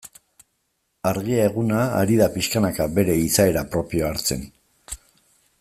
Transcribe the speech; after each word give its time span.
Argia 1.09 1.43
eguna 1.49 1.83
ari 1.99 2.17
da 2.23 2.29
pixkanaka 2.37 2.89
bere 2.99 3.19
izaera 3.27 3.67
propioa 3.77 4.11
hartzen. 4.15 4.47